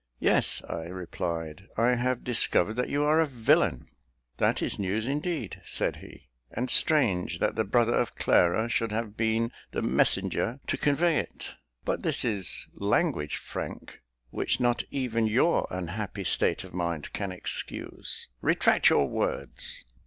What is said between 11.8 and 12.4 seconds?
but this